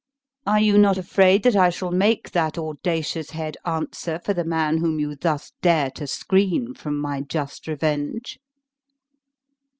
Are 0.47 0.59
you 0.59 0.79
not 0.79 0.97
afraid 0.97 1.43
that 1.43 1.55
I 1.55 1.69
shall 1.69 1.91
make 1.91 2.31
that 2.31 2.57
audacious 2.57 3.29
head 3.29 3.55
answer 3.67 4.17
for 4.17 4.33
the 4.33 4.43
man 4.43 4.79
whom 4.79 4.99
you 4.99 5.15
thus 5.15 5.51
dare 5.61 5.91
to 5.91 6.07
screen 6.07 6.73
from 6.73 6.97
my 6.97 7.21
just 7.21 7.67
revenge?" 7.67 8.39